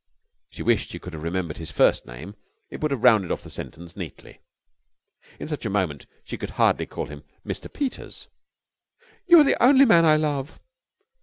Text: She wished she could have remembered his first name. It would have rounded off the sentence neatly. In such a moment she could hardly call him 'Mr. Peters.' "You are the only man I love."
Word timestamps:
She 0.49 0.63
wished 0.63 0.89
she 0.89 0.97
could 0.97 1.13
have 1.13 1.21
remembered 1.21 1.57
his 1.57 1.69
first 1.69 2.07
name. 2.07 2.33
It 2.71 2.81
would 2.81 2.89
have 2.89 3.03
rounded 3.03 3.31
off 3.31 3.43
the 3.43 3.51
sentence 3.51 3.95
neatly. 3.95 4.41
In 5.39 5.47
such 5.47 5.63
a 5.63 5.69
moment 5.69 6.07
she 6.23 6.39
could 6.39 6.49
hardly 6.57 6.87
call 6.87 7.05
him 7.05 7.23
'Mr. 7.45 7.71
Peters.' 7.71 8.27
"You 9.27 9.37
are 9.41 9.43
the 9.43 9.61
only 9.61 9.85
man 9.85 10.03
I 10.03 10.15
love." 10.15 10.59